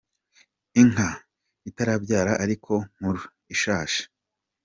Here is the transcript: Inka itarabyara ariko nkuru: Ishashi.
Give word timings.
Inka 0.81 1.09
itarabyara 1.69 2.31
ariko 2.43 2.73
nkuru: 2.95 3.21
Ishashi. 3.53 4.01